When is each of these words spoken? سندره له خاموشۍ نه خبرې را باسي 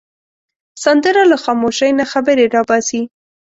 سندره 0.83 1.23
له 1.31 1.37
خاموشۍ 1.43 1.91
نه 1.99 2.05
خبرې 2.11 2.45
را 2.53 2.61
باسي 2.69 3.01